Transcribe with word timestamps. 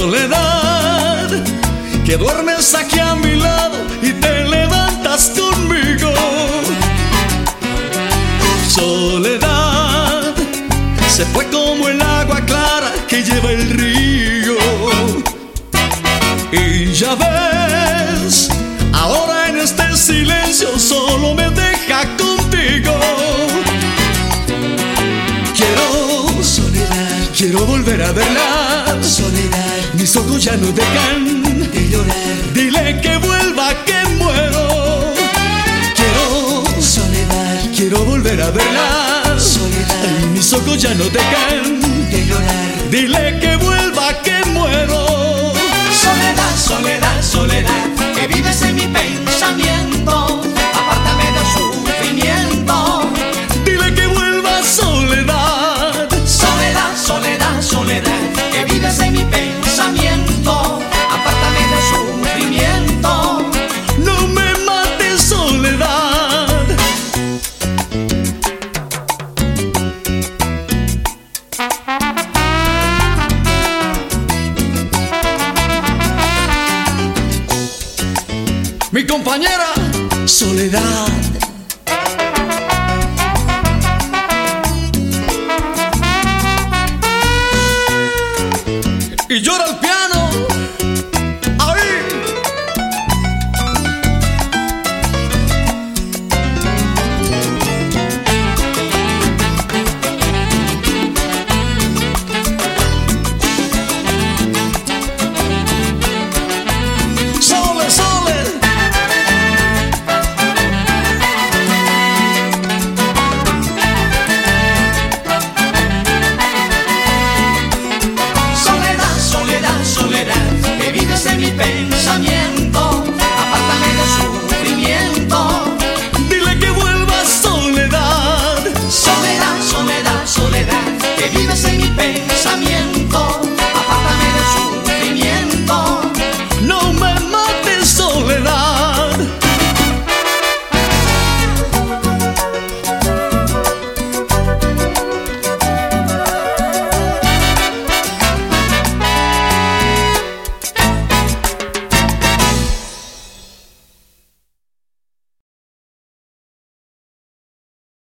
Soledad, 0.00 1.28
que 2.06 2.16
duermes 2.16 2.72
aquí 2.72 3.00
a 3.00 3.16
mi 3.16 3.34
lado 3.34 3.78
y 4.00 4.12
te 4.12 4.44
levantas 4.44 5.32
conmigo. 5.36 6.14
Soledad, 8.68 10.36
se 11.08 11.26
fue 11.26 11.46
como 11.48 11.88
el 11.88 12.00
agua 12.00 12.40
clara 12.46 12.92
que 13.08 13.24
lleva 13.24 13.50
el 13.50 13.70
río. 13.70 14.54
Y 16.52 16.92
ya 16.92 17.16
ves, 17.16 18.50
ahora 18.92 19.48
en 19.48 19.56
este 19.56 19.96
silencio 19.96 20.78
solo 20.78 21.34
me 21.34 21.47
quiero 27.58 27.66
volver 27.66 28.02
a 28.02 28.12
verla. 28.12 29.02
Soledad, 29.02 29.94
mis 29.94 30.16
ojos 30.16 30.44
ya 30.44 30.56
no 30.56 30.70
dejan 30.70 31.42
de 31.72 31.88
llorar. 31.88 32.52
Dile 32.54 33.00
que 33.00 33.16
vuelva, 33.16 33.84
que 33.84 34.04
muero. 34.16 35.12
Quiero 35.94 36.80
soledad, 36.80 37.60
quiero 37.74 38.04
volver 38.04 38.40
a 38.42 38.50
verla. 38.50 39.38
Soledad, 39.38 40.20
mis 40.32 40.52
ojos 40.52 40.80
ya 40.80 40.94
no 40.94 41.04
dejan 41.04 41.80
de 42.10 42.26
llorar. 42.26 42.90
Dile 42.90 43.38
que 43.40 43.56
vuelva, 43.56 44.22
que 44.22 44.44
muero. 44.52 45.52
Soledad, 46.02 46.56
soledad, 46.56 47.22
soledad, 47.22 47.97
mi 78.92 79.06
compañera 79.06 79.74
Soledad. 80.26 81.08
Y 89.28 89.40
llora 89.40 89.66
el 89.68 89.76
piano. 89.76 90.17